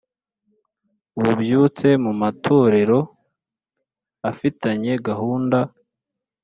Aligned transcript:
ububyutse 1.19 1.87
mu 2.03 2.11
matorero 2.21 2.99
afitanye 4.29 4.91
gahunda 5.07 5.57